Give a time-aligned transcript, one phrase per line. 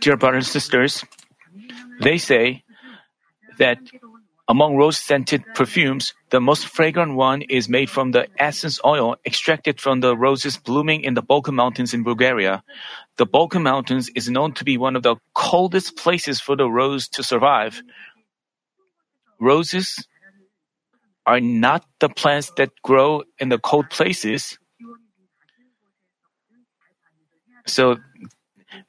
[0.00, 1.04] Dear brothers and sisters,
[2.00, 2.62] they say
[3.58, 3.78] that
[4.48, 9.80] among rose scented perfumes, the most fragrant one is made from the essence oil extracted
[9.80, 12.62] from the roses blooming in the Balkan Mountains in Bulgaria.
[13.18, 17.08] The Balkan Mountains is known to be one of the coldest places for the rose
[17.08, 17.82] to survive.
[19.38, 20.06] Roses
[21.26, 24.58] are not the plants that grow in the cold places.
[27.66, 27.96] So,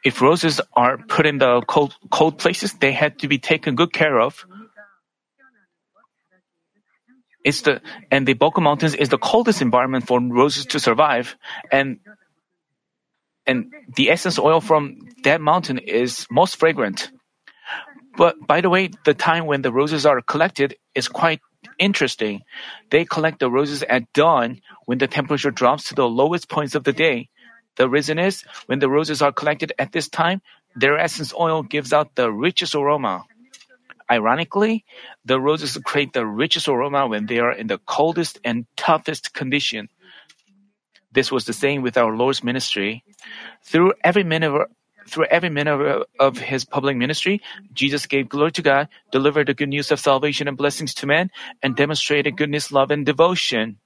[0.04, 3.94] if roses are put in the cold, cold places, they had to be taken good
[3.94, 4.45] care of.
[7.44, 7.81] It's the
[8.12, 11.35] and the Balkan Mountains is the coldest environment for roses to survive,
[11.71, 11.99] and
[13.48, 17.12] and the essence oil from that mountain is most fragrant.
[18.18, 21.40] But by the way, the time when the roses are collected is quite
[21.80, 22.41] interesting.
[22.91, 26.84] They collect the roses at dawn when the temperature drops to the lowest points of
[26.84, 27.30] the day.
[27.80, 30.42] The reason is when the roses are collected at this time,
[30.76, 33.24] their essence oil gives out the richest aroma.
[34.12, 34.84] Ironically,
[35.24, 39.88] the roses create the richest aroma when they are in the coldest and toughest condition.
[41.13, 43.05] This was the same with our Lord's ministry.
[43.63, 44.68] Through every minute of,
[45.08, 49.70] through every minute of his public ministry, Jesus gave glory to God, delivered the good
[49.70, 51.32] news of salvation and blessings to men,
[51.64, 53.77] and demonstrated goodness, love, and devotion.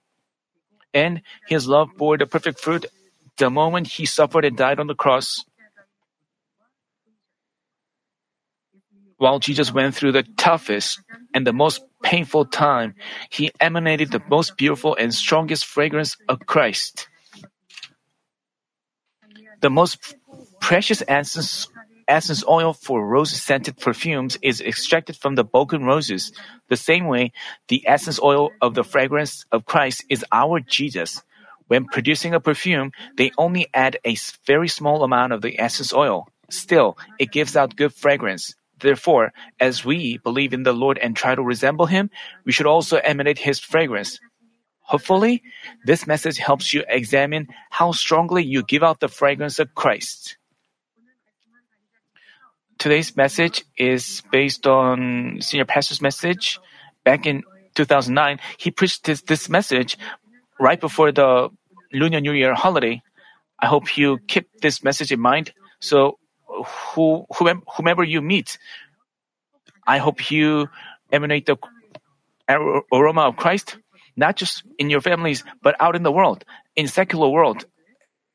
[0.96, 2.88] And his love bore the perfect fruit
[3.38, 5.44] the moment he suffered and died on the cross.
[9.18, 11.02] While Jesus went through the toughest
[11.34, 12.96] and the most painful time,
[13.30, 17.08] he emanated the most beautiful and strongest fragrance of Christ.
[19.62, 20.16] The most
[20.60, 21.70] precious essence,
[22.08, 26.34] essence oil for rose scented perfumes is extracted from the Balkan roses.
[26.68, 27.32] The same way,
[27.70, 31.24] the essence oil of the fragrance of Christ is our Jesus.
[31.74, 36.28] When producing a perfume, they only add a very small amount of the essence oil.
[36.52, 38.54] Still, it gives out good fragrance.
[38.80, 42.12] Therefore, as we believe in the Lord and try to resemble Him,
[42.46, 44.20] we should also emanate His fragrance.
[44.82, 45.42] Hopefully,
[45.84, 50.38] this message helps you examine how strongly you give out the fragrance of Christ.
[52.78, 56.60] Today's message is based on senior pastor's message.
[57.04, 57.42] Back in
[57.74, 59.98] 2009, he preached this, this message
[60.60, 61.50] right before the
[61.94, 63.02] Lunar New Year holiday.
[63.60, 65.54] I hope you keep this message in mind.
[65.80, 66.18] So
[66.94, 68.58] who, whomever you meet,
[69.86, 70.70] I hope you
[71.12, 71.58] emanate the
[72.92, 73.78] aroma of Christ,
[74.18, 76.44] not just in your families, but out in the world,
[76.76, 77.66] in secular world.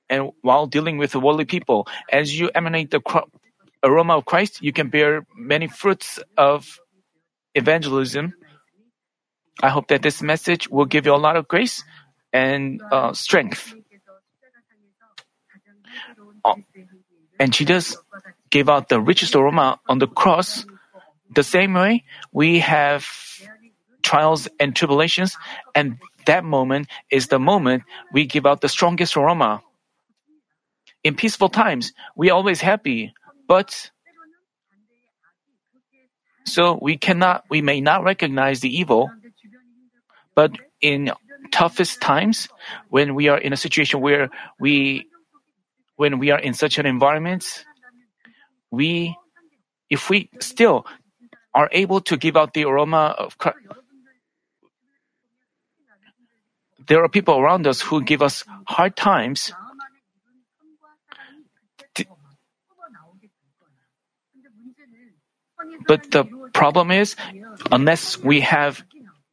[0.08, 3.00] And while dealing with worldly people, as you emanate the
[3.82, 6.78] aroma of Christ, you can bear many fruits of
[7.54, 8.32] evangelism.
[9.62, 11.84] I hope that this message will give you a lot of grace
[12.32, 13.74] and uh, strength.
[16.44, 16.54] Uh,
[17.38, 17.96] and Jesus
[18.50, 20.64] gave out the richest aroma on the cross.
[21.34, 23.06] The same way, we have
[24.02, 25.36] trials and tribulations,
[25.74, 29.62] and that moment is the moment we give out the strongest aroma.
[31.04, 33.14] In peaceful times, we are always happy,
[33.46, 33.90] but
[36.44, 39.10] so we cannot, we may not recognize the evil,
[40.34, 41.12] but in
[41.50, 42.48] toughest times,
[42.88, 45.06] when we are in a situation where we
[45.98, 47.44] when we are in such an environment,
[48.70, 49.16] we,
[49.90, 50.86] if we still
[51.52, 53.58] are able to give out the aroma of Christ,
[56.86, 59.52] there are people around us who give us hard times.
[65.88, 67.16] But the problem is,
[67.72, 68.84] unless we have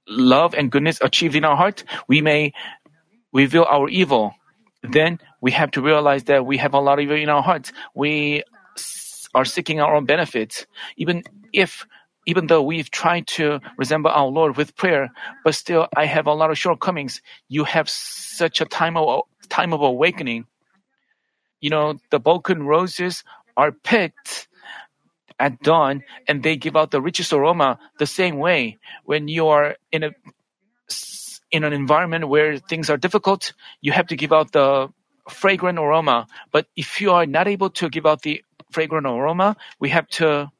[0.07, 2.53] love and goodness achieved in our heart, we may
[3.33, 4.33] reveal our evil
[4.91, 7.71] then we have to realize that we have a lot of evil in our hearts.
[7.95, 8.43] We
[9.33, 10.66] are seeking our own benefits.
[10.97, 11.23] Even
[11.53, 11.85] if,
[12.25, 15.11] even though we've tried to resemble our Lord with prayer,
[15.43, 17.22] but still I have a lot of shortcomings.
[17.49, 20.45] You have such a time of, time of awakening.
[21.61, 23.23] You know, the Balkan roses
[23.57, 24.47] are picked
[25.40, 29.76] at dawn and they give out the richest aroma the same way when you are
[29.91, 30.11] in a
[31.52, 34.90] in an environment where things are difficult, you have to give out the
[35.29, 36.28] fragrant aroma.
[36.52, 40.52] But if you are not able to give out the fragrant aroma, we have to.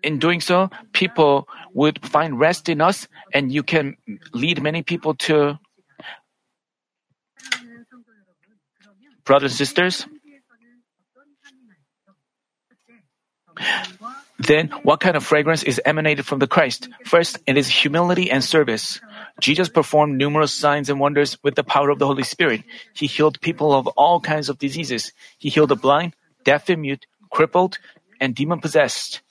[0.00, 3.96] In doing so, people would find rest in us, and you can
[4.32, 5.58] lead many people to.
[9.24, 10.06] Brothers and sisters,
[14.38, 16.88] Then, what kind of fragrance is emanated from the Christ?
[17.04, 19.00] First, it is humility and service.
[19.40, 22.62] Jesus performed numerous signs and wonders with the power of the Holy Spirit.
[22.94, 25.12] He healed people of all kinds of diseases.
[25.38, 26.14] He healed the blind,
[26.44, 27.78] deaf and mute, crippled,
[28.20, 29.22] and demon possessed.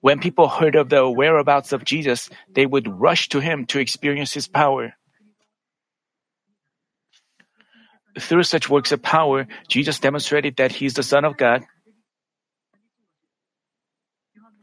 [0.00, 4.32] When people heard of the whereabouts of Jesus, they would rush to him to experience
[4.32, 4.94] his power.
[8.18, 11.62] Through such works of power, Jesus demonstrated that he is the Son of God.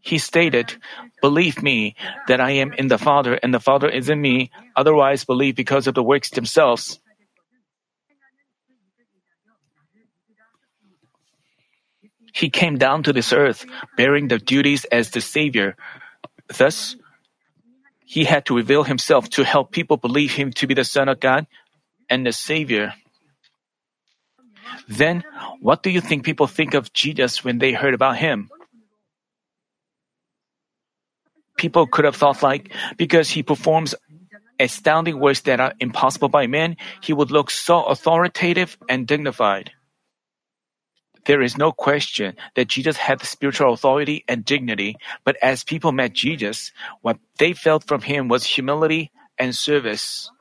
[0.08, 0.72] He stated,
[1.22, 1.94] Believe me
[2.30, 5.86] that I am in the Father and the Father is in me, otherwise believe because
[5.86, 7.02] of the works themselves.
[12.34, 13.66] He came down to this earth,
[13.98, 15.76] bearing the duties as the Savior.
[16.56, 16.96] Thus,
[18.06, 21.20] he had to reveal himself to help people believe him to be the Son of
[21.20, 21.48] God
[22.10, 22.94] and the Savior.
[24.88, 25.26] Then,
[25.60, 28.50] what do you think people think of Jesus when they heard about him?
[31.58, 33.96] People could have thought like, because he performs
[34.60, 39.72] astounding works that are impossible by men, he would look so authoritative and dignified.
[41.26, 44.96] There is no question that Jesus had spiritual authority and dignity,
[45.26, 46.72] but as people met Jesus,
[47.02, 50.32] what they felt from him was humility and service.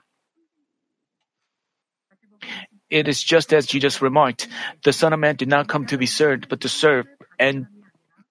[2.88, 4.46] It is just as Jesus remarked,
[4.84, 7.06] the Son of Man did not come to be served, but to serve
[7.38, 7.66] and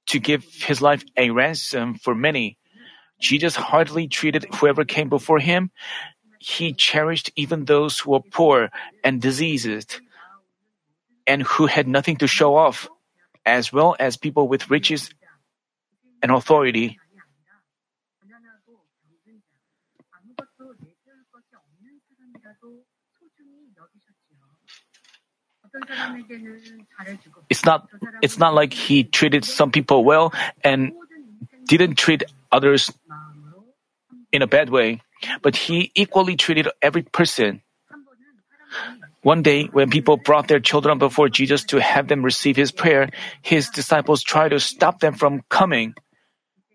[0.08, 2.58] to give his life a ransom for many.
[3.20, 5.72] Jesus heartily treated whoever came before him.
[6.40, 8.70] He cherished even those who were poor
[9.04, 10.00] and diseased
[11.26, 12.88] and who had nothing to show off,
[13.46, 15.10] as well as people with riches
[16.22, 17.00] and authority.
[27.50, 27.88] It's not
[28.22, 30.34] it's not like he treated some people well
[30.64, 30.94] and
[31.68, 32.24] didn't treat
[32.56, 32.92] others
[34.32, 35.02] in a bad way,
[35.44, 37.62] but he equally treated every person.
[39.24, 43.10] One day, when people brought their children before Jesus to have them receive his prayer,
[43.42, 45.96] his disciples tried to stop them from coming.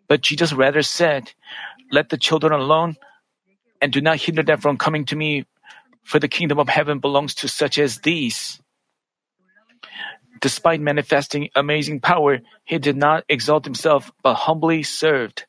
[0.09, 1.33] But Jesus rather said,
[1.93, 2.97] Let the children alone
[3.81, 5.47] and do not hinder them from coming to me,
[6.05, 8.61] for the kingdom of heaven belongs to such as these.
[10.41, 15.47] Despite manifesting amazing power, he did not exalt himself, but humbly served.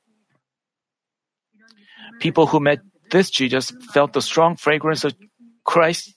[2.22, 2.80] People who met
[3.10, 5.16] this Jesus felt the strong fragrance of
[5.66, 6.14] Christ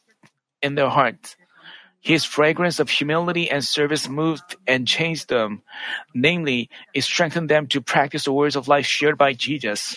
[0.63, 1.37] in their hearts.
[2.01, 5.63] His fragrance of humility and service moved and changed them.
[6.15, 9.97] Namely, it strengthened them to practice the words of life shared by Jesus.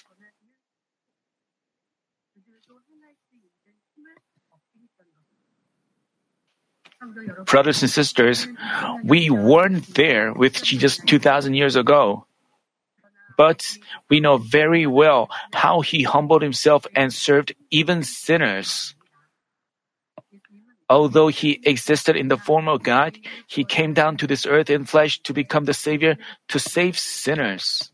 [7.45, 8.47] Brothers and sisters,
[9.03, 12.26] we weren't there with Jesus 2,000 years ago.
[13.37, 13.77] But
[14.09, 18.95] we know very well how he humbled himself and served even sinners.
[20.89, 23.17] Although he existed in the form of God,
[23.47, 26.17] he came down to this earth in flesh to become the Savior
[26.49, 27.91] to save sinners.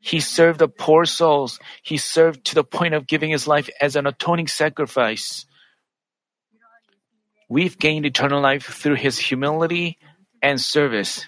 [0.00, 1.58] He served the poor souls.
[1.82, 5.46] He served to the point of giving his life as an atoning sacrifice.
[7.48, 9.96] We've gained eternal life through his humility
[10.42, 11.26] and service.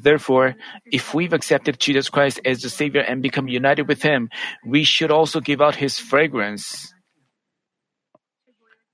[0.00, 0.54] Therefore,
[0.84, 4.30] if we've accepted Jesus Christ as the Savior and become united with Him,
[4.64, 6.92] we should also give out His fragrance.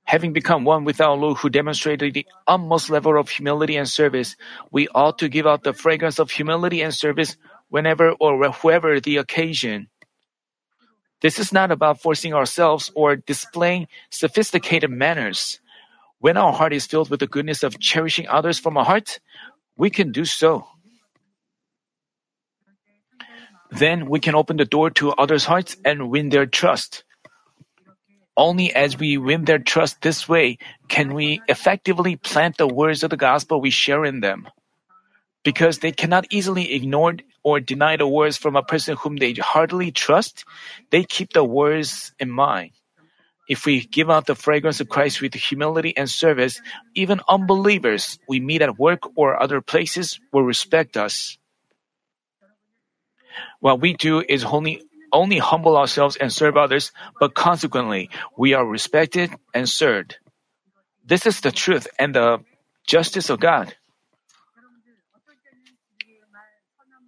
[0.04, 4.36] Having become one with our Lord who demonstrated the utmost level of humility and service,
[4.70, 7.36] we ought to give out the fragrance of humility and service
[7.68, 9.88] whenever or whoever the occasion.
[11.22, 15.60] This is not about forcing ourselves or displaying sophisticated manners.
[16.18, 19.20] When our heart is filled with the goodness of cherishing others from our heart,
[19.76, 20.66] we can do so.
[23.72, 27.04] Then we can open the door to others' hearts and win their trust.
[28.36, 33.10] Only as we win their trust this way can we effectively plant the words of
[33.10, 34.48] the gospel we share in them.
[35.42, 39.90] Because they cannot easily ignore or deny the words from a person whom they heartily
[39.90, 40.44] trust,
[40.90, 42.72] they keep the words in mind.
[43.48, 46.60] If we give out the fragrance of Christ with humility and service,
[46.94, 51.38] even unbelievers we meet at work or other places will respect us.
[53.60, 58.64] What we do is only only humble ourselves and serve others, but consequently, we are
[58.64, 60.16] respected and served.
[61.04, 62.38] This is the truth and the
[62.86, 63.74] justice of God.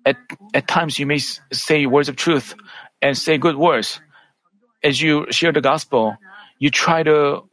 [0.05, 0.17] At,
[0.53, 2.55] at times, you may say words of truth
[3.01, 4.01] and say good words.
[4.83, 6.19] As you share the gospel,
[6.59, 7.49] you try to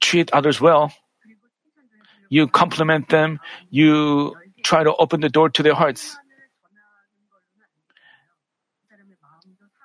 [0.00, 0.92] treat others well.
[2.28, 3.38] You compliment them.
[3.70, 4.34] You
[4.64, 6.18] try to open the door to their hearts.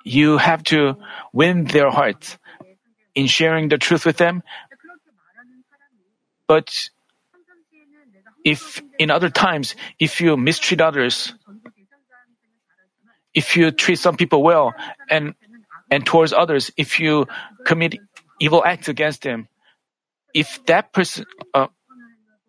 [0.03, 0.98] You have to
[1.31, 2.38] win their hearts
[3.15, 4.43] in sharing the truth with them.
[6.48, 6.89] But
[8.43, 11.33] if in other times, if you mistreat others,
[13.33, 14.74] if you treat some people well
[15.10, 15.33] and
[15.89, 17.27] and towards others, if you
[17.65, 17.95] commit
[18.39, 19.48] evil acts against them,
[20.33, 21.67] if that person, uh,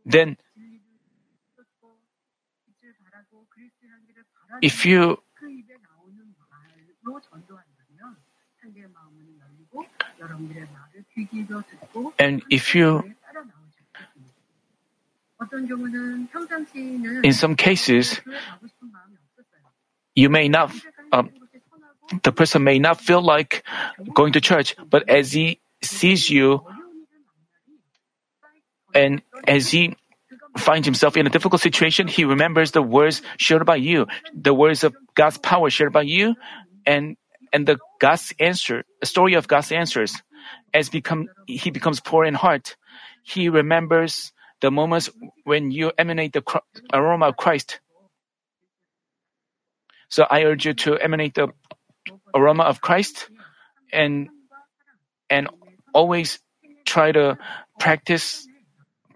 [0.04, 0.36] then
[4.62, 5.18] if you
[12.18, 13.14] and if you
[17.22, 18.20] in some cases
[20.14, 20.72] you may not
[21.12, 21.30] um,
[22.22, 23.64] the person may not feel like
[24.14, 26.64] going to church but as he sees you
[28.94, 29.96] and as he
[30.56, 34.84] finds himself in a difficult situation, he remembers the words shared by you, the words
[34.84, 36.36] of God's power shared by you,
[36.86, 37.16] and
[37.54, 40.14] and the God's answer, the story of God's answers.
[40.74, 42.76] As become he becomes poor in heart,
[43.22, 45.08] he remembers the moments
[45.44, 46.42] when you emanate the
[46.92, 47.80] aroma of Christ.
[50.10, 51.48] So I urge you to emanate the
[52.34, 53.30] aroma of Christ,
[53.92, 54.28] and
[55.30, 55.48] and
[55.94, 56.40] always
[56.84, 57.38] try to
[57.80, 58.46] practice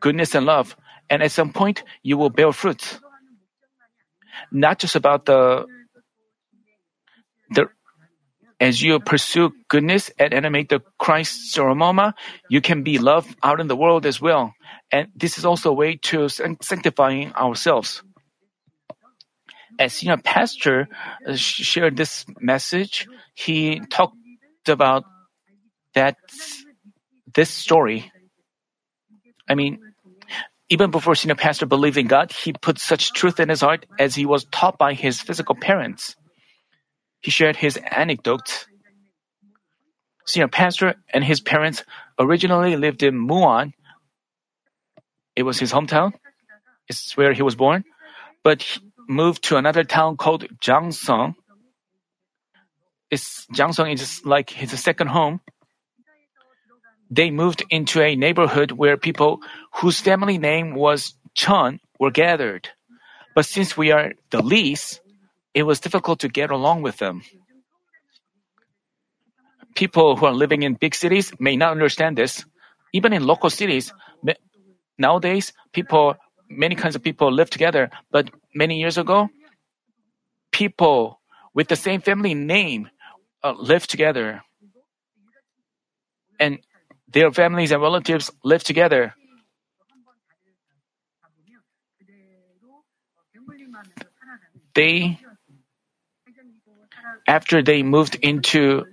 [0.00, 0.76] goodness and love
[1.10, 2.98] and at some point you will bear fruit.
[4.52, 5.66] Not just about the
[7.50, 7.68] the
[8.60, 12.14] as you pursue goodness and animate the Christ's aroma,
[12.48, 14.54] you can be loved out in the world as well.
[14.90, 18.02] And this is also a way to sanctifying ourselves.
[19.78, 20.88] As senior pastor
[21.26, 24.16] uh, shared this message, he talked
[24.66, 25.04] about
[25.94, 26.16] that
[27.32, 28.10] this story.
[29.48, 29.78] I mean,
[30.68, 34.16] even before senior pastor believed in God, he put such truth in his heart as
[34.16, 36.16] he was taught by his physical parents.
[37.20, 38.66] He shared his anecdotes.
[40.26, 41.84] Senior pastor and his parents
[42.18, 43.72] originally lived in Muan.
[45.34, 46.12] It was his hometown.
[46.88, 47.84] It's where he was born.
[48.42, 51.34] But he moved to another town called Jangsong.
[53.10, 55.40] It's, is like his second home
[57.10, 59.40] they moved into a neighborhood where people
[59.76, 62.68] whose family name was Chun were gathered.
[63.34, 65.00] But since we are the least,
[65.58, 67.20] it was difficult to get along with them.
[69.74, 72.44] People who are living in big cities may not understand this.
[72.94, 73.92] Even in local cities,
[74.96, 76.14] nowadays, people,
[76.48, 77.90] many kinds of people live together.
[78.12, 79.30] But many years ago,
[80.52, 81.18] people
[81.54, 82.88] with the same family name
[83.42, 84.42] uh, lived together.
[86.38, 86.60] And
[87.10, 89.12] their families and relatives lived together.
[94.74, 95.18] They,
[97.28, 98.86] after they moved into,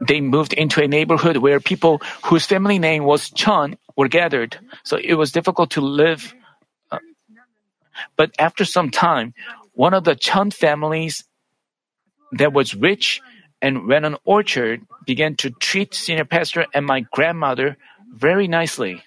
[0.00, 4.58] they moved into a neighborhood where people whose family name was Chun were gathered.
[4.82, 6.34] So it was difficult to live.
[6.90, 6.98] Uh,
[8.16, 9.32] but after some time,
[9.72, 11.24] one of the Chun families
[12.32, 13.22] that was rich
[13.62, 17.76] and ran an orchard began to treat senior pastor and my grandmother
[18.12, 19.02] very nicely.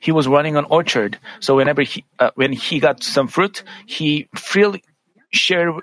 [0.00, 4.28] He was running an orchard, so whenever he uh, when he got some fruit, he
[4.34, 4.82] freely
[5.32, 5.74] shared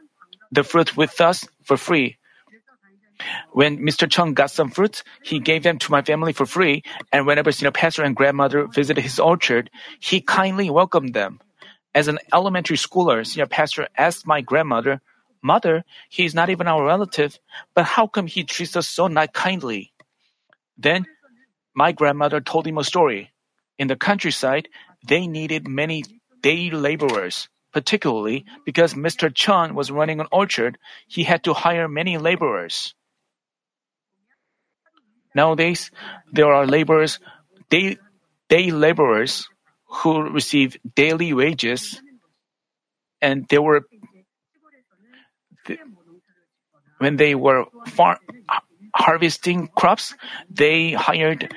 [0.51, 2.17] the fruit with us for free.
[3.51, 4.10] When Mr.
[4.10, 7.71] Chun got some fruits, he gave them to my family for free, and whenever senior
[7.71, 9.69] pastor and grandmother visited his orchard,
[10.00, 11.39] he kindly welcomed them.
[11.93, 15.01] As an elementary schooler, senior pastor asked my grandmother,
[15.43, 17.39] Mother, he is not even our relative,
[17.74, 19.91] but how come he treats us so not kindly?
[20.77, 21.05] Then
[21.75, 23.31] my grandmother told him a story.
[23.81, 24.69] In the countryside,
[25.07, 26.03] they needed many
[26.43, 27.50] day laborers.
[27.73, 29.33] Particularly because Mr.
[29.33, 32.93] Chun was running an orchard, he had to hire many laborers.
[35.33, 35.89] Nowadays,
[36.31, 37.17] there are laborers,
[37.71, 37.97] day,
[38.50, 39.47] day laborers
[39.88, 42.00] who receive daily wages,
[43.19, 43.81] and they were
[47.00, 48.19] when they were far,
[48.93, 50.13] harvesting crops,
[50.51, 51.51] they hired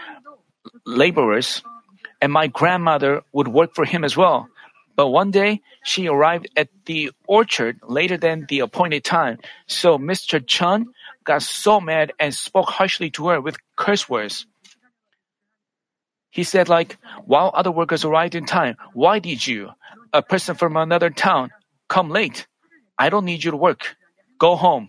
[0.87, 1.62] laborers,
[2.25, 4.49] and my grandmother would work for him as well.
[4.97, 10.40] But one day, she arrived at the orchard later than the appointed time, so Mr.
[10.47, 10.87] Chun
[11.25, 14.47] got so mad and spoke harshly to her with curse words.
[16.31, 19.73] He said like, while other workers arrived in time, why did you,
[20.14, 21.50] a person from another town,
[21.90, 22.47] come late?
[22.99, 23.97] I don't need you to work.
[24.38, 24.88] Go home.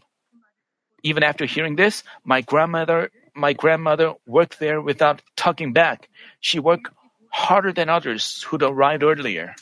[1.04, 6.10] Even after hearing this, my grandmother my grandmother worked there without talking back.
[6.40, 6.88] She worked
[7.36, 9.56] harder than others who'd arrived earlier.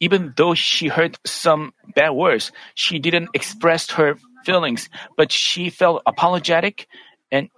[0.00, 6.02] Even though she heard some bad words, she didn't express her feelings, but she felt
[6.04, 6.88] apologetic
[7.30, 7.48] and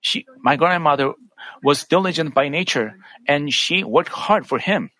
[0.00, 1.12] she, my grandmother
[1.62, 2.96] was diligent by nature
[3.28, 4.90] and she worked hard for him.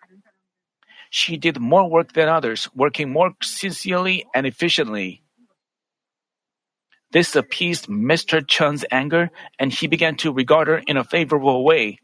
[1.09, 5.22] She did more work than others, working more sincerely and efficiently.
[7.13, 8.45] This appeased Mr.
[8.45, 9.29] Chun's anger
[9.59, 11.99] and he began to regard her in a favorable way.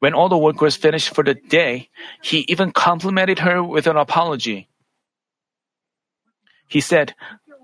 [0.00, 1.90] When all the work was finished for the day,
[2.22, 4.68] he even complimented her with an apology.
[6.66, 7.14] He said,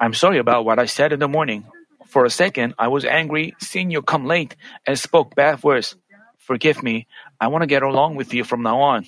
[0.00, 1.66] I'm sorry about what I said in the morning.
[2.06, 4.54] For a second, I was angry seeing you come late
[4.87, 5.96] and spoke bad words.
[6.38, 7.08] Forgive me.
[7.40, 9.04] I want to get along with you from now on.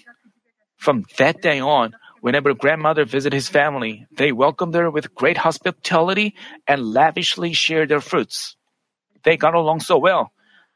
[0.76, 6.34] From that day on, whenever grandmother visited his family, they welcomed her with great hospitality
[6.66, 8.56] and lavishly shared their fruits.
[9.24, 10.32] They got along so well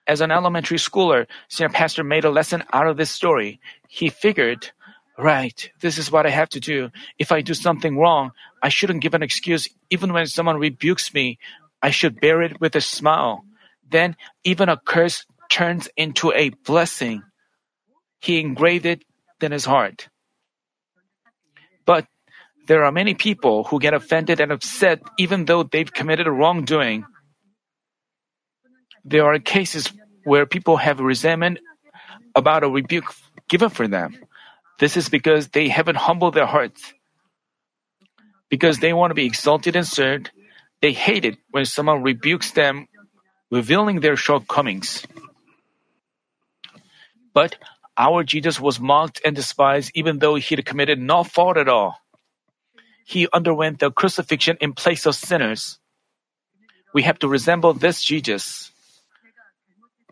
[0.06, 3.60] as an elementary schooler, senior pastor made a lesson out of this story.
[3.88, 4.70] He figured,
[5.18, 6.90] right, this is what I have to do.
[7.18, 8.32] If I do something wrong,
[8.62, 11.38] I shouldn't give an excuse even when someone rebukes me.
[11.82, 13.44] I should bear it with a smile.
[13.88, 17.22] Then even a curse turns into a blessing.
[18.20, 19.04] He engraved it
[19.40, 20.08] in his heart.
[22.66, 27.04] There are many people who get offended and upset even though they've committed a wrongdoing.
[29.04, 29.92] There are cases
[30.24, 31.58] where people have resentment
[32.34, 33.12] about a rebuke
[33.48, 34.16] given for them.
[34.78, 36.94] This is because they haven't humbled their hearts.
[38.48, 40.30] Because they want to be exalted and served,
[40.80, 42.88] they hate it when someone rebukes them,
[43.50, 45.06] revealing their shortcomings.
[47.34, 47.56] But
[47.96, 51.96] our Jesus was mocked and despised even though he had committed no fault at all.
[53.04, 55.78] He underwent the crucifixion in place of sinners.
[56.92, 58.70] We have to resemble this Jesus.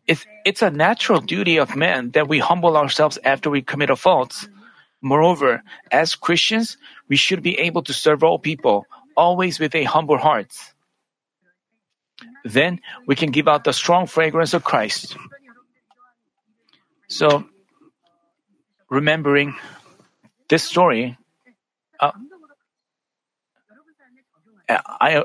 [0.06, 3.96] It's, it's a natural duty of man that we humble ourselves after we commit a
[3.96, 4.48] fault.
[5.00, 6.76] Moreover, as Christians,
[7.08, 10.52] we should be able to serve all people, always with a humble heart.
[12.44, 15.16] Then we can give out the strong fragrance of Christ.
[17.08, 17.44] So,
[18.90, 19.54] remembering
[20.48, 21.16] this story,
[22.00, 22.12] uh,
[24.68, 25.22] Uh, I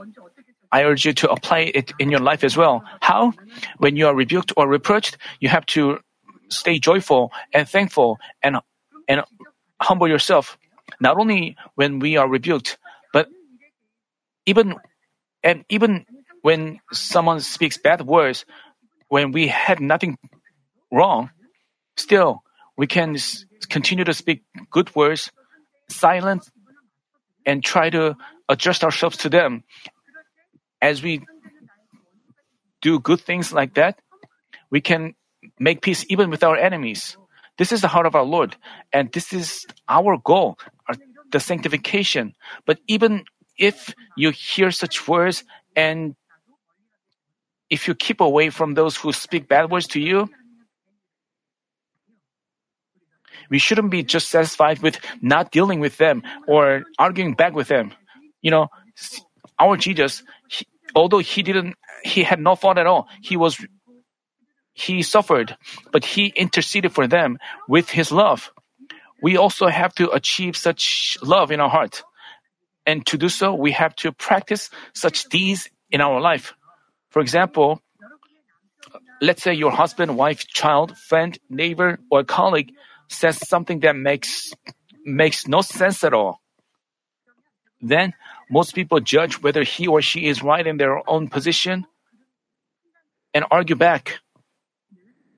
[0.72, 2.84] I urge you to apply it in your life as well.
[3.02, 3.34] How?
[3.78, 6.00] When you are rebuked or reproached, you have to
[6.50, 8.58] stay joyful and thankful and
[9.08, 9.24] and
[9.82, 10.58] humble yourself.
[11.00, 12.78] Not only when we are rebuked,
[13.14, 13.28] but
[14.46, 14.76] even
[15.44, 16.06] and even
[16.42, 18.46] when someone speaks bad words,
[19.10, 20.18] when we had nothing
[20.92, 21.30] wrong,
[21.96, 22.44] still
[22.78, 23.18] we can
[23.70, 25.32] continue to speak good words,
[25.90, 26.50] silent,
[27.46, 28.16] and try to
[28.50, 29.64] adjust ourselves to them
[30.82, 31.26] as we
[32.82, 34.00] do good things like that,
[34.70, 35.16] we can
[35.60, 37.18] make peace even with our enemies.
[37.58, 38.56] This is the heart of our Lord,
[38.94, 40.58] and this is our goal,
[41.32, 42.34] the sanctification.
[42.66, 43.26] But even
[43.58, 45.44] if you hear such words
[45.76, 46.16] and
[47.70, 50.30] if you keep away from those who speak bad words to you,
[53.50, 57.94] we shouldn't be just satisfied with not dealing with them or arguing back with them.
[58.48, 58.68] You know,
[59.60, 63.10] our Jesus, he, although he didn't, he had no fault at all.
[63.22, 63.60] He was,
[64.72, 65.58] he suffered,
[65.92, 68.54] but he interceded for them with his love.
[69.22, 72.04] We also have to achieve such love in our heart.
[72.86, 76.54] And to do so, we have to practice such deeds in our life.
[77.10, 77.82] For example,
[79.22, 82.72] let's say your husband, wife, child, friend, neighbor, or colleague
[83.10, 84.54] says something that makes
[85.04, 86.40] makes no sense at all.
[87.82, 88.14] Then
[88.50, 91.86] most people judge whether he or she is right in their own position
[93.34, 94.20] and argue back.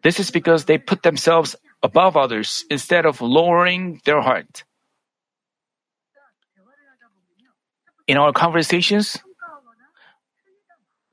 [0.04, 4.64] This is because they put themselves above others instead of lowering their heart.
[8.08, 9.18] In our conversations,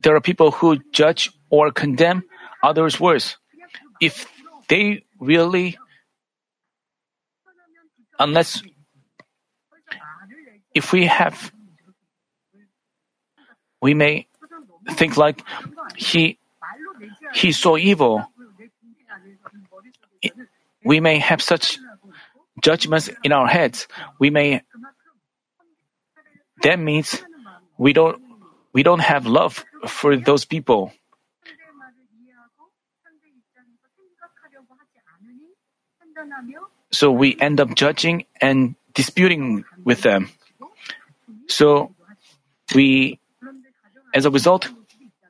[0.00, 2.22] there are people who judge or condemn
[2.62, 3.36] others' words.
[4.00, 4.26] If
[4.68, 5.78] they really,
[8.18, 8.62] unless,
[10.74, 11.52] if we have
[13.86, 14.26] we may
[14.98, 15.46] think like
[15.94, 16.38] he
[17.32, 18.26] he's so evil.
[20.82, 21.78] We may have such
[22.60, 23.86] judgments in our heads.
[24.18, 24.62] We may
[26.66, 27.22] that means
[27.78, 28.18] we don't
[28.74, 30.90] we don't have love for those people.
[36.90, 40.30] So we end up judging and disputing with them.
[41.46, 41.94] So
[42.74, 43.20] we
[44.16, 44.70] as a result,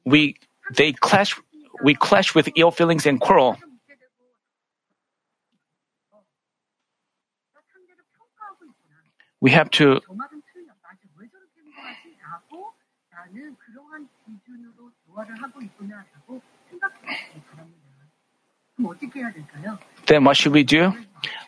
[0.05, 0.37] we
[0.73, 1.35] they clash
[1.83, 3.59] we clash with ill feelings and quarrel.
[9.41, 10.01] We have to
[20.07, 20.95] Then what should we do?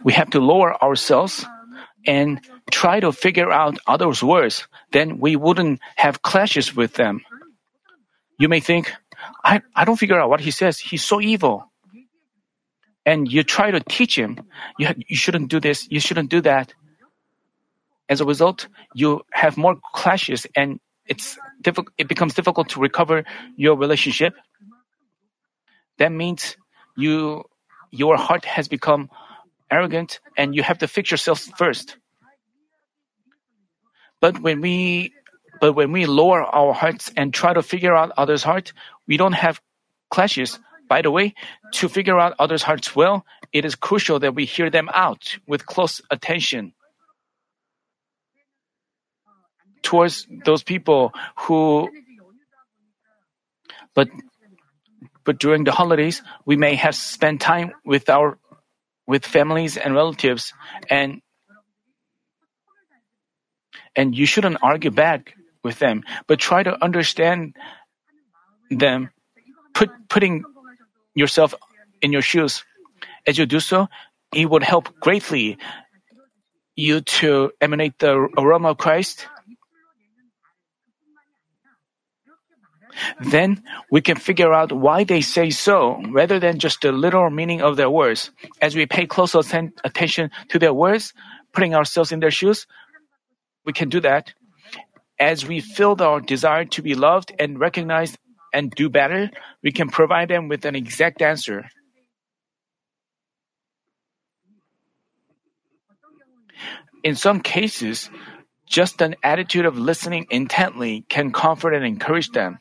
[0.03, 1.47] We have to lower ourselves
[2.07, 4.67] and try to figure out others' words.
[4.93, 7.21] Then we wouldn't have clashes with them.
[8.39, 8.93] You may think,
[9.45, 10.79] I, I don't figure out what he says.
[10.79, 11.71] He's so evil.
[13.05, 14.39] And you try to teach him,
[14.79, 16.75] you, you shouldn't do this, you shouldn't do that.
[18.09, 23.25] As a result, you have more clashes and it's difficult, it becomes difficult to recover
[23.57, 24.35] your relationship.
[25.99, 26.57] That means
[26.97, 27.45] you,
[27.91, 29.09] your heart has become
[29.71, 31.97] arrogant and you have to fix yourself first.
[34.21, 35.13] But when we,
[35.61, 38.73] but when we lower our hearts and try to figure out others' heart,
[39.07, 39.61] we don't have
[40.11, 40.59] clashes.
[40.89, 41.35] By the way,
[41.75, 45.67] to figure out others' hearts well, it is crucial that we hear them out with
[45.67, 46.73] close attention.
[49.83, 51.91] Towards those people who,
[53.95, 54.09] but,
[55.25, 58.39] but during the holidays, we may have spent time with our,
[59.09, 60.53] with families and relatives
[60.89, 61.23] and
[63.97, 67.57] and you shouldn't argue back with them, but try to understand
[68.71, 69.11] them,
[69.75, 70.45] put, putting
[71.15, 71.53] yourself
[72.01, 72.65] in your shoes.
[73.27, 73.89] As you do so,
[74.33, 75.59] it would help greatly
[76.77, 79.27] you to emanate the aroma of Christ.
[83.21, 87.63] Then we can figure out why they say so rather than just the literal meaning
[87.63, 88.31] of their words.
[88.61, 91.13] As we pay close atten- attention to their words,
[91.53, 92.67] putting ourselves in their shoes,
[93.65, 94.33] we can do that.
[95.21, 98.19] As we feel our desire to be loved and recognized
[98.53, 99.31] and do better,
[99.63, 101.69] we can provide them with an exact answer.
[107.05, 108.11] In some cases,
[108.67, 112.59] just an attitude of listening intently can comfort and encourage them.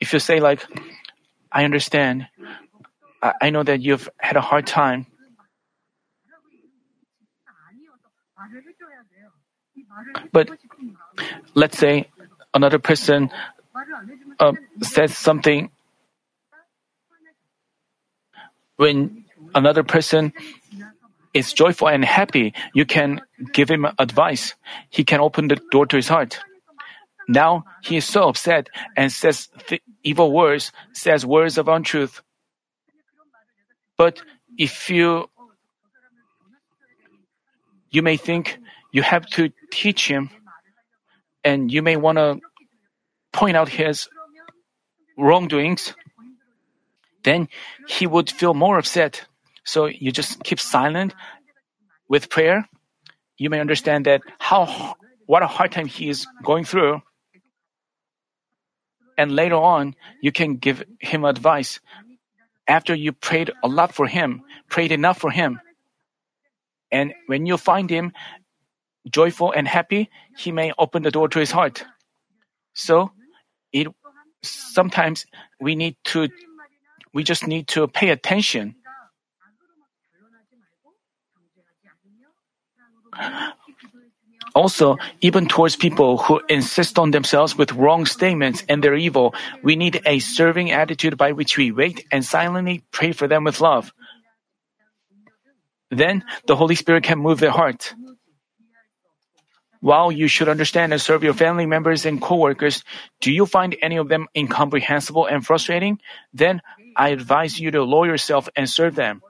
[0.00, 0.64] if you say like,
[1.52, 2.26] I understand,
[3.22, 5.06] I, I know that you've had a hard time.
[10.32, 10.50] But
[11.54, 12.08] let's say
[12.54, 13.30] another person
[14.38, 15.70] uh, says something
[18.76, 20.32] when another person
[21.34, 23.20] is joyful and happy, you can
[23.52, 24.54] give him advice.
[24.88, 26.40] He can open the door to his heart.
[27.28, 32.22] Now he is so upset and says th- evil words, says words of untruth.
[33.96, 34.22] But
[34.56, 35.28] if you
[37.90, 38.58] you may think
[38.92, 40.30] you have to teach him
[41.44, 42.40] and you may want to
[43.32, 44.08] point out his
[45.18, 45.94] wrongdoings,
[47.24, 47.48] then
[47.88, 49.26] he would feel more upset.
[49.64, 51.14] So you just keep silent
[52.08, 52.68] with prayer.
[53.38, 57.02] You may understand that how what a hard time he is going through.
[59.20, 61.78] And later on, you can give him advice.
[62.66, 65.60] After you prayed a lot for him, prayed enough for him.
[66.90, 68.14] And when you find him
[69.10, 71.84] joyful and happy, he may open the door to his heart.
[72.72, 73.12] So
[73.74, 73.88] it
[74.42, 75.26] sometimes
[75.60, 76.28] we need to
[77.12, 78.74] we just need to pay attention.
[84.54, 89.76] Also, even towards people who insist on themselves with wrong statements and they're evil, we
[89.76, 93.92] need a serving attitude by which we wait and silently pray for them with love.
[95.90, 97.94] Then the Holy Spirit can move their heart.
[99.80, 102.84] While you should understand and serve your family members and co-workers,
[103.20, 105.98] do you find any of them incomprehensible and frustrating?
[106.34, 106.60] Then
[106.96, 109.22] I advise you to lower yourself and serve them.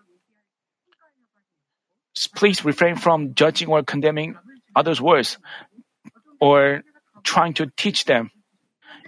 [2.34, 4.36] Please refrain from judging or condemning
[4.74, 5.38] others' words
[6.40, 6.82] or
[7.22, 8.30] trying to teach them.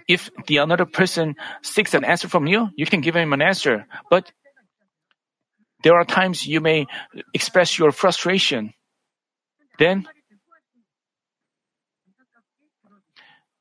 [0.07, 3.87] If the another person seeks an answer from you, you can give him an answer.
[4.09, 4.31] But
[5.83, 6.87] there are times you may
[7.33, 8.73] express your frustration.
[9.79, 10.07] Then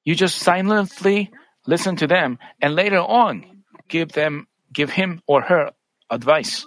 [0.04, 1.30] you just silently
[1.66, 5.70] listen to them and later on give them give him or her
[6.10, 6.66] advice.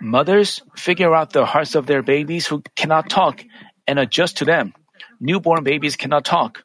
[0.00, 3.44] Mothers figure out the hearts of their babies who cannot talk
[3.86, 4.74] and adjust to them.
[5.20, 6.64] Newborn babies cannot talk.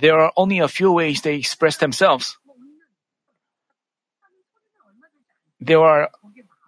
[0.00, 2.36] There are only a few ways they express themselves.
[5.60, 6.10] There are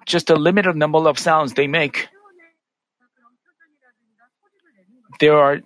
[0.06, 2.08] just a limited number of sounds they make.
[5.18, 5.60] there are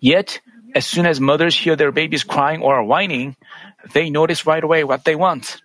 [0.00, 0.40] Yet,
[0.74, 3.36] as soon as mothers hear their babies crying or whining,
[3.92, 5.60] they notice right away what they want.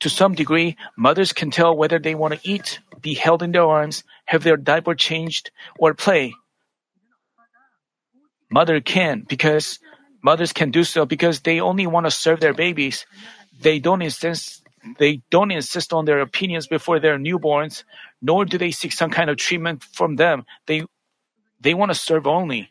[0.00, 3.64] To some degree, mothers can tell whether they want to eat, be held in their
[3.64, 6.34] arms, have their diaper changed, or play.
[8.50, 9.78] Mother can because
[10.22, 13.06] mothers can do so because they only want to serve their babies.
[13.60, 14.62] They don't insist
[14.98, 17.84] they don't insist on their opinions before their newborns,
[18.22, 20.44] nor do they seek some kind of treatment from them.
[20.66, 20.84] They
[21.60, 22.70] they want to serve only.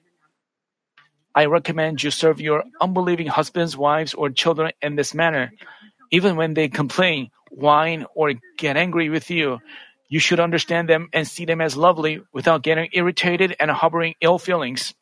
[1.35, 5.51] I recommend you serve your unbelieving husbands, wives, or children in this manner.
[6.12, 9.60] Even when they complain, whine, or get angry with you,
[10.10, 14.39] you should understand them and see them as lovely without getting irritated and harboring ill
[14.39, 14.93] feelings.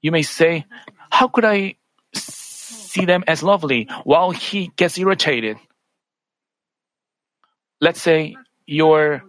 [0.00, 0.64] You may say,
[1.10, 1.76] How could I
[2.14, 5.58] see them as lovely while he gets irritated?
[7.80, 9.22] Let's say your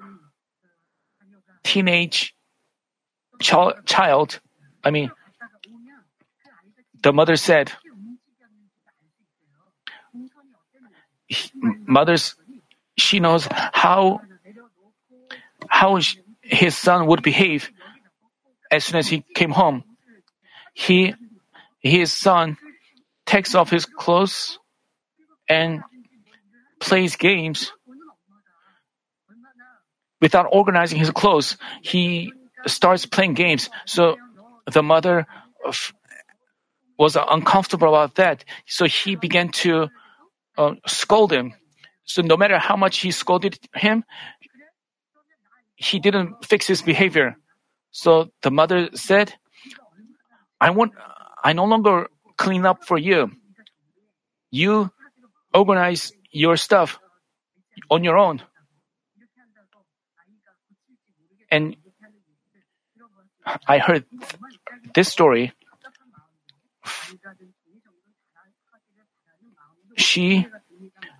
[1.63, 2.34] teenage
[3.42, 4.40] child,
[4.84, 5.12] I mean,
[7.04, 7.74] the mother said,
[11.54, 12.36] mothers,
[12.98, 14.22] she knows how
[15.68, 16.00] how
[16.42, 17.70] his son would behave
[18.72, 19.84] as soon as he came home.
[20.74, 21.13] He,
[21.80, 22.58] his son,
[23.26, 24.60] takes off his clothes
[25.50, 25.84] and
[26.80, 27.72] plays games.
[30.22, 32.34] Without organizing his clothes, he
[32.66, 33.70] starts playing games.
[33.86, 34.18] So
[34.72, 35.28] the mother
[36.98, 38.46] was uncomfortable about that.
[38.66, 39.90] So he began to
[40.58, 41.54] uh, scold him.
[42.06, 44.04] So no matter how much he scolded him,
[45.76, 47.36] he didn't fix his behavior.
[47.91, 49.34] So the mother said,
[50.60, 50.93] I want,
[51.43, 53.32] I no longer clean up for you.
[54.52, 54.91] You
[55.54, 57.00] organize your stuff
[57.89, 58.41] on your own.
[61.52, 61.76] And
[63.67, 64.06] I heard
[64.93, 65.54] this story.
[69.97, 70.47] She,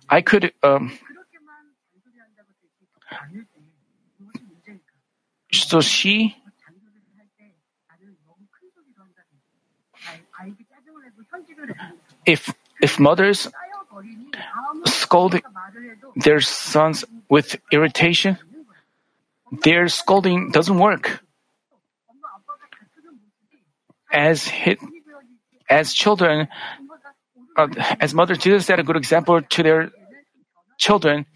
[0.08, 0.96] I could, um,
[5.52, 6.36] so she,
[12.24, 13.48] if if mothers
[14.86, 15.40] scold
[16.16, 18.38] their sons with irritation,
[19.64, 21.20] their scolding doesn't work.
[24.12, 24.78] As hit,
[25.68, 26.48] as children,
[27.58, 27.68] uh,
[28.00, 29.90] as Mother Jesus set a good example to their
[30.78, 31.26] children,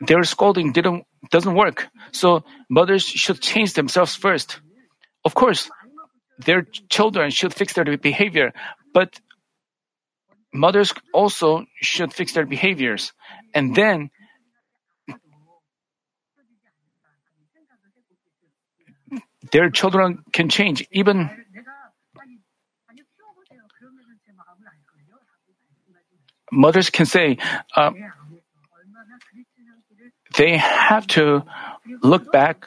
[0.00, 1.86] their scolding didn't doesn't work.
[2.12, 4.60] So mothers should change themselves first.
[5.24, 5.70] Of course,
[6.38, 8.52] their children should fix their behavior,
[8.94, 9.20] but
[10.52, 13.12] mothers also should fix their behaviors.
[13.54, 14.10] And then
[19.52, 20.86] their children can change.
[20.92, 21.30] Even
[26.52, 27.38] mothers can say,
[27.74, 27.90] uh,
[30.36, 31.44] they have to
[32.02, 32.66] look back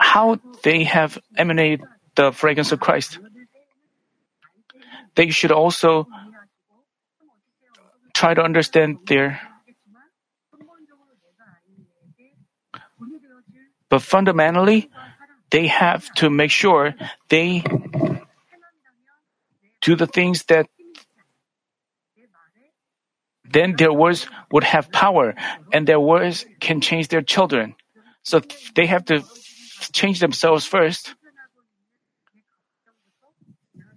[0.00, 1.82] how they have emanated
[2.16, 3.18] the fragrance of Christ.
[5.14, 6.06] They should also
[8.14, 9.40] try to understand their
[13.88, 14.90] but fundamentally
[15.50, 16.94] they have to make sure
[17.28, 17.62] they
[19.80, 20.66] do the things that
[23.50, 25.34] then their words would have power
[25.72, 27.74] and their words can change their children.
[28.22, 28.42] So
[28.74, 29.24] they have to
[29.92, 31.14] change themselves first.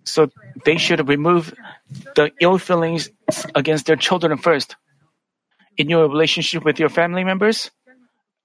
[0.04, 0.30] So
[0.66, 1.54] they should remove
[2.16, 3.10] the ill feelings
[3.56, 4.76] against their children first.
[5.78, 7.72] In your relationship with your family members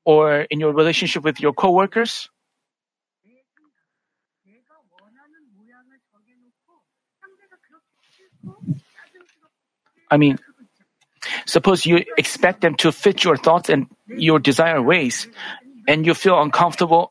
[0.05, 2.29] or in your relationship with your coworkers,
[10.11, 10.38] I mean,
[11.47, 15.27] suppose you expect them to fit your thoughts and your desired ways,
[15.89, 17.11] and you feel uncomfortable.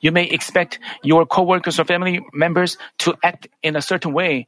[0.00, 4.46] You may expect your coworkers or family members to act in a certain way,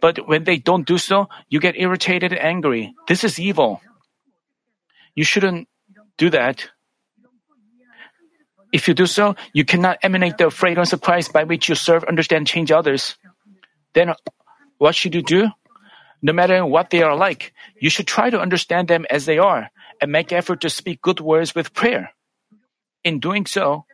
[0.00, 2.94] but when they don't do so, you get irritated and angry.
[3.06, 3.80] This is evil.
[5.14, 5.68] You shouldn't
[6.18, 6.68] do that.
[8.72, 12.04] If you do so, you cannot emanate the fragrance of Christ by which you serve,
[12.04, 13.16] understand, change others.
[13.94, 14.14] Then
[14.78, 15.50] what should you do?
[16.22, 19.70] No matter what they are like, you should try to understand them as they are
[20.00, 22.12] and make effort to speak good words with prayer.
[23.04, 23.84] In doing so,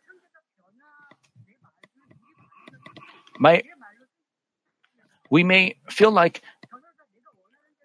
[3.38, 3.62] my,
[5.30, 6.42] we may feel like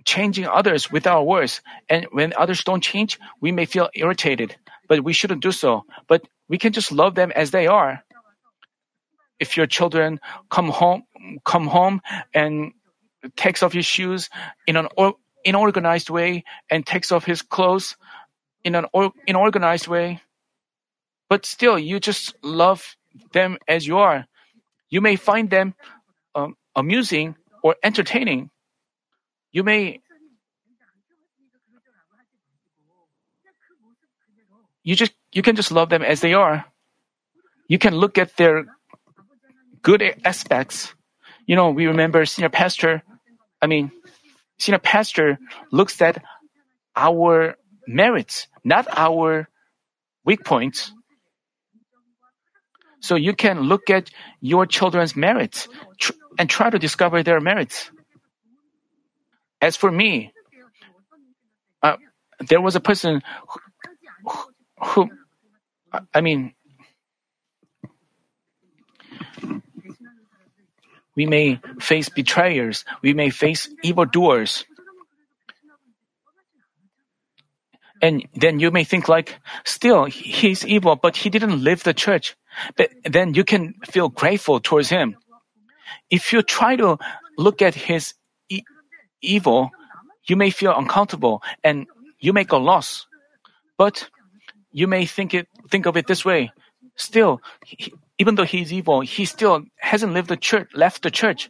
[0.06, 4.56] changing others with our words, and when others don't change, we may feel irritated.
[4.92, 5.86] but we shouldn't do so.
[6.10, 8.04] But we can just love them as they are.
[9.40, 11.04] If your children come home,
[11.46, 12.02] come home
[12.36, 12.74] and
[13.36, 14.30] takes off his shoes
[14.68, 17.96] in an or, inorganized way and takes off his clothes
[18.64, 20.22] in an or, inorganized way,
[21.30, 22.96] but still you just love
[23.34, 24.26] them as you are.
[24.90, 25.74] You may find them
[26.36, 28.50] um, amusing or entertaining.
[29.52, 30.02] You may
[34.84, 36.66] you just you can just love them as they are.
[37.68, 38.66] You can look at their
[39.82, 40.94] good aspects.
[41.46, 43.04] You know, we remember senior pastor.
[43.62, 43.92] I mean,
[44.60, 45.38] senior pastor
[45.72, 46.24] looks at
[46.96, 47.56] our
[47.88, 49.50] merits, not our
[50.26, 50.92] weak points.
[53.02, 54.10] So you can look at
[54.42, 55.68] your children's merits
[56.00, 57.92] tr- and try to discover their merits.
[59.62, 60.32] As for me,
[61.84, 61.98] uh,
[62.40, 63.22] there was a person
[64.26, 64.40] who,
[64.84, 65.10] who,
[66.14, 66.54] I mean,
[71.16, 74.66] we may face betrayers, we may face evildoers.
[78.02, 82.36] And then you may think like, still, he's evil, but he didn't leave the church.
[82.76, 85.18] But then you can feel grateful towards him.
[86.10, 86.98] If you try to
[87.38, 88.16] look at his
[88.50, 88.64] e-
[89.22, 89.70] evil,
[90.26, 91.86] you may feel uncomfortable and
[92.20, 93.06] you make a loss.
[93.78, 94.10] But
[94.72, 96.52] you may think it, think of it this way.
[96.96, 97.42] Still,
[98.22, 101.50] even though he's evil, he still hasn't left the church, left the church.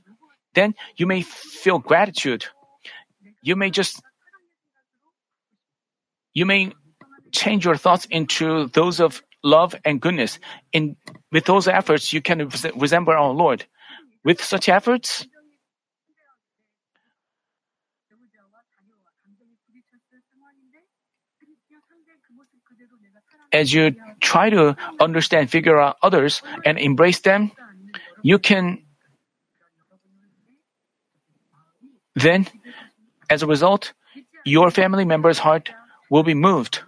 [0.54, 2.46] Then you may feel gratitude.
[3.44, 4.02] You may just
[6.34, 6.72] you may
[7.34, 10.40] change your thoughts into those of love and goodness.
[10.72, 10.96] In
[11.30, 12.50] with those efforts, you can
[12.86, 13.66] resemble our Lord.
[14.24, 15.28] With such efforts,
[23.52, 27.52] as you try to understand, figure out others, and embrace them,
[28.22, 28.84] you can
[32.16, 32.48] then,
[33.30, 33.94] as a result,
[34.46, 35.72] your family member's heart
[36.10, 36.82] will be moved.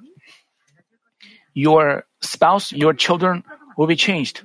[1.54, 3.43] Your spouse, your children
[3.78, 4.43] will be changed.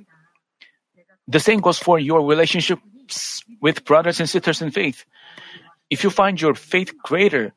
[1.26, 5.04] The same goes for your relationships with brothers and sisters in faith.
[5.90, 7.54] If you find your faith greater,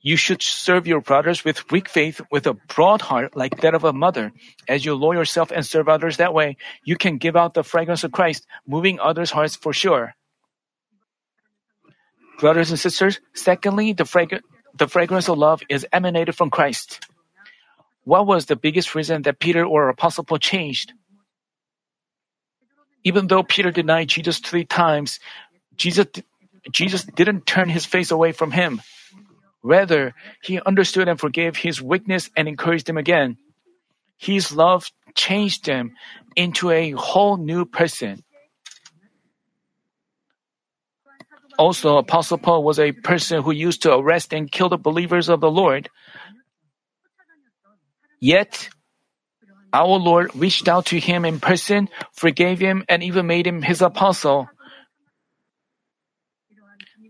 [0.00, 3.84] you should serve your brothers with weak faith with a broad heart like that of
[3.84, 4.32] a mother.
[4.68, 8.04] As you lower yourself and serve others that way, you can give out the fragrance
[8.04, 10.14] of Christ, moving others' hearts for sure.
[12.38, 17.00] Brothers and sisters, secondly, the fragrance the fragrance of love is emanated from Christ.
[18.04, 20.92] What was the biggest reason that Peter or Apostle Paul changed?
[23.02, 25.18] Even though Peter denied Jesus three times,
[25.76, 26.06] Jesus,
[26.70, 28.80] Jesus didn't turn his face away from him.
[29.68, 33.36] Rather, he understood and forgave his weakness and encouraged him again.
[34.16, 35.92] His love changed him
[36.34, 38.24] into a whole new person.
[41.58, 45.42] Also, Apostle Paul was a person who used to arrest and kill the believers of
[45.42, 45.90] the Lord.
[48.20, 48.70] Yet,
[49.70, 53.82] our Lord reached out to him in person, forgave him, and even made him his
[53.82, 54.48] apostle.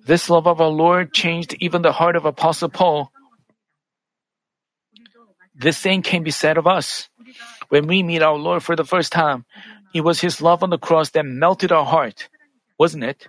[0.08, 3.12] This love of our Lord changed even the heart of Apostle Paul.
[5.54, 7.10] The same can be said of us.
[7.68, 9.44] When we meet our Lord for the first time,
[9.92, 12.30] it was His love on the cross that melted our heart,
[12.78, 13.28] wasn't it?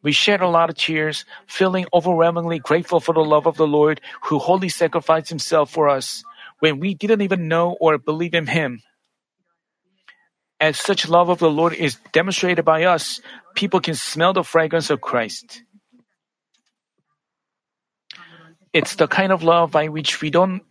[0.00, 4.00] We shed a lot of tears, feeling overwhelmingly grateful for the love of the Lord
[4.30, 6.22] who wholly sacrificed himself for us
[6.60, 8.80] when we didn't even know or believe in him.
[10.60, 13.20] As such love of the Lord is demonstrated by us,
[13.54, 15.62] people can smell the fragrance of Christ.
[18.72, 20.62] It's the kind of love by which we don't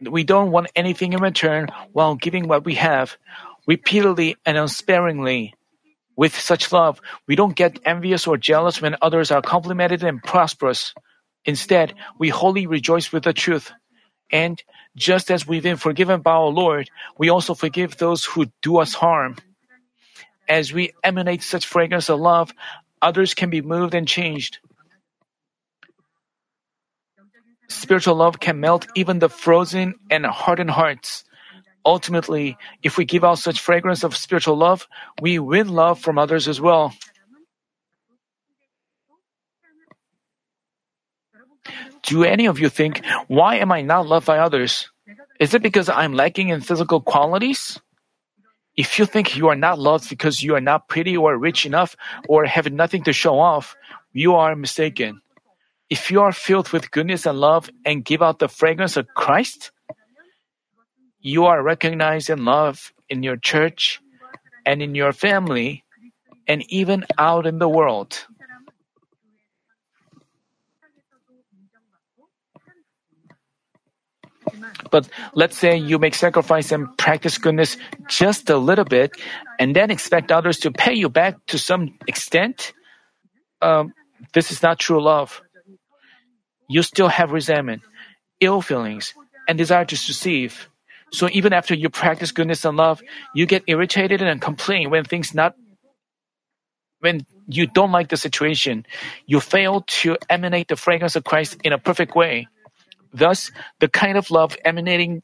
[0.00, 3.16] we don't want anything in return while giving what we have,
[3.66, 5.54] repeatedly and unsparingly.
[6.16, 10.94] With such love, we don't get envious or jealous when others are complimented and prosperous.
[11.44, 13.72] Instead, we wholly rejoice with the truth.
[14.30, 14.62] And
[14.98, 18.94] just as we've been forgiven by our Lord, we also forgive those who do us
[18.94, 19.36] harm.
[20.48, 22.52] As we emanate such fragrance of love,
[23.00, 24.58] others can be moved and changed.
[27.68, 31.24] Spiritual love can melt even the frozen and hardened hearts.
[31.84, 34.88] Ultimately, if we give out such fragrance of spiritual love,
[35.20, 36.92] we win love from others as well.
[42.08, 44.88] Do any of you think, why am I not loved by others?
[45.38, 47.78] Is it because I'm lacking in physical qualities?
[48.78, 51.96] If you think you are not loved because you are not pretty or rich enough
[52.26, 53.76] or have nothing to show off,
[54.14, 55.20] you are mistaken.
[55.90, 59.70] If you are filled with goodness and love and give out the fragrance of Christ,
[61.20, 64.00] you are recognized and loved in your church
[64.64, 65.84] and in your family
[66.46, 68.24] and even out in the world.
[74.90, 77.76] But let's say you make sacrifice and practice goodness
[78.08, 79.12] just a little bit
[79.58, 82.72] and then expect others to pay you back to some extent.
[83.60, 83.92] Um,
[84.34, 85.42] this is not true love.
[86.68, 87.82] You still have resentment,
[88.40, 89.14] ill feelings,
[89.48, 90.68] and desire to deceive.
[91.12, 93.00] So even after you practice goodness and love,
[93.34, 95.54] you get irritated and complain when things not
[97.00, 98.84] when you don't like the situation.
[99.26, 102.48] You fail to emanate the fragrance of Christ in a perfect way.
[103.12, 103.50] Thus,
[103.80, 105.22] the kind of love emanating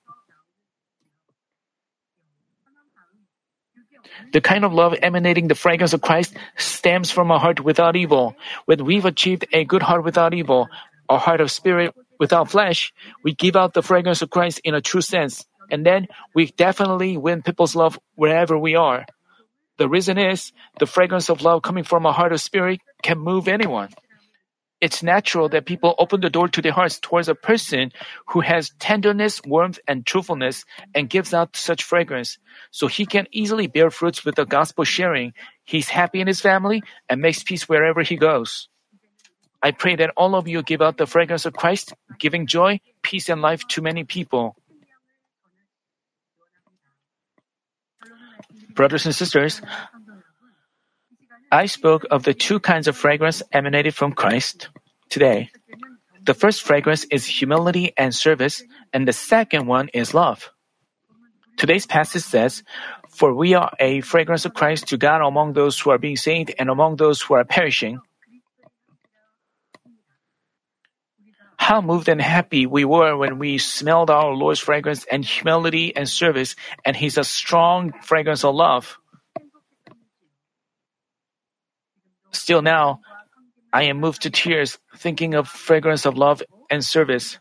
[4.32, 8.34] The kind of love emanating the fragrance of Christ stems from a heart without evil.
[8.64, 10.68] When we've achieved a good heart without evil,
[11.08, 14.80] a heart of spirit without flesh, we give out the fragrance of Christ in a
[14.80, 15.46] true sense.
[15.70, 19.06] And then we definitely win people's love wherever we are.
[19.78, 23.48] The reason is the fragrance of love coming from a heart of spirit can move
[23.48, 23.90] anyone.
[24.84, 27.90] It's natural that people open the door to their hearts towards a person
[28.28, 32.36] who has tenderness, warmth, and truthfulness and gives out such fragrance.
[32.70, 35.32] So he can easily bear fruits with the gospel sharing.
[35.64, 38.68] He's happy in his family and makes peace wherever he goes.
[39.62, 43.30] I pray that all of you give out the fragrance of Christ, giving joy, peace,
[43.30, 44.54] and life to many people.
[48.74, 49.62] Brothers and sisters,
[51.54, 54.70] I spoke of the two kinds of fragrance emanated from Christ
[55.08, 55.50] today.
[56.24, 60.50] The first fragrance is humility and service, and the second one is love.
[61.56, 62.64] Today's passage says,
[63.08, 66.52] For we are a fragrance of Christ to God among those who are being saved
[66.58, 68.00] and among those who are perishing.
[71.56, 76.08] How moved and happy we were when we smelled our Lord's fragrance and humility and
[76.08, 78.98] service, and He's a strong fragrance of love.
[82.34, 83.00] Still now,
[83.72, 87.38] I am moved to tears thinking of fragrance of love and service.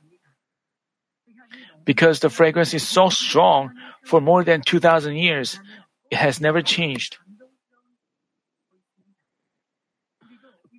[1.85, 3.71] Because the fragrance is so strong
[4.05, 5.59] for more than 2000 years,
[6.11, 7.17] it has never changed.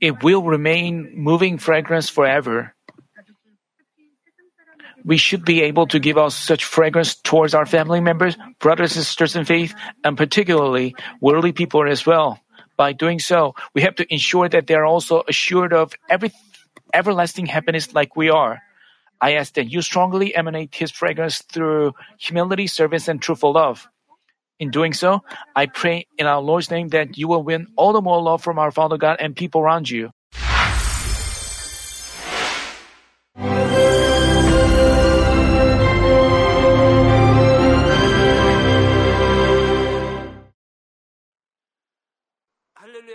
[0.00, 2.74] It will remain moving fragrance forever.
[5.04, 9.04] We should be able to give out such fragrance towards our family members, brothers and
[9.04, 12.40] sisters in faith, and particularly worldly people as well.
[12.76, 16.32] By doing so, we have to ensure that they are also assured of every
[16.92, 18.60] everlasting happiness like we are.
[19.20, 23.88] I ask that you strongly emanate His fragrance through humility, service, and truthful love.
[24.60, 25.22] In doing so,
[25.56, 28.58] I pray in our Lord's name that you will win all the more love from
[28.58, 30.10] our Father God and people around you.